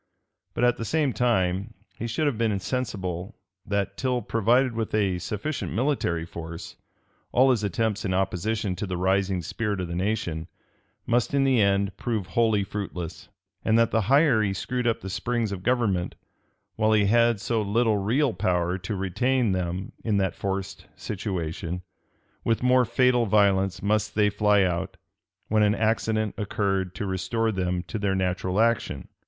But 0.55 0.63
at 0.63 0.77
the 0.77 0.83
same 0.83 1.13
time, 1.13 1.75
he 1.99 2.07
should 2.07 2.25
have 2.25 2.35
been 2.35 2.59
sensible 2.59 3.37
that, 3.67 3.97
till 3.97 4.23
provided 4.23 4.73
with 4.73 4.95
a 4.95 5.19
sufficient 5.19 5.73
military 5.73 6.25
force, 6.25 6.75
all 7.31 7.51
his 7.51 7.63
attempts 7.63 8.03
in 8.03 8.11
opposition 8.11 8.75
to 8.77 8.87
the 8.87 8.97
rising 8.97 9.43
spirit 9.43 9.79
of 9.79 9.87
the 9.87 9.93
nation, 9.95 10.47
must 11.05 11.35
in 11.35 11.43
the 11.43 11.61
end 11.61 11.95
prove 11.97 12.25
wholly 12.33 12.63
fruitless; 12.63 13.29
and 13.63 13.77
that 13.77 13.91
the 13.91 14.01
higher 14.09 14.41
he 14.41 14.55
screwed 14.55 14.87
up 14.87 15.01
the 15.01 15.07
springs 15.11 15.51
of 15.51 15.61
government, 15.61 16.15
while 16.77 16.93
he 16.93 17.05
had 17.05 17.39
so 17.39 17.61
little 17.61 17.97
real 17.97 18.33
power 18.33 18.79
to 18.79 18.95
retain 18.95 19.51
them 19.51 19.91
in 20.03 20.17
that 20.17 20.33
forced 20.33 20.87
situation, 20.95 21.83
with 22.43 22.63
more 22.63 22.85
fatal 22.85 23.27
violence 23.27 23.83
must 23.83 24.15
they 24.15 24.31
fly 24.31 24.63
out, 24.63 24.97
when 25.47 25.61
any 25.61 25.77
accident 25.77 26.33
occurred 26.39 26.95
to 26.95 27.05
restore 27.05 27.51
them 27.51 27.83
to 27.83 27.99
their 27.99 28.15
natural 28.15 28.59
action. 28.59 29.07